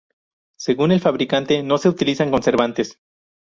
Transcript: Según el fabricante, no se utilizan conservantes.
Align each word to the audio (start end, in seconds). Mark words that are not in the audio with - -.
Según 0.57 0.91
el 0.91 0.99
fabricante, 0.99 1.61
no 1.61 1.77
se 1.77 1.87
utilizan 1.87 2.31
conservantes. 2.31 2.97